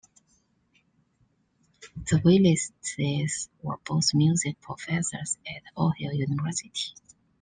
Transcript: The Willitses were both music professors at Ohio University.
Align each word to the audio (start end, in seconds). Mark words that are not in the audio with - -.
The 2.09 2.17
Willitses 2.25 3.49
were 3.61 3.77
both 3.85 4.15
music 4.15 4.59
professors 4.59 5.37
at 5.45 5.61
Ohio 5.77 6.09
University. 6.09 6.95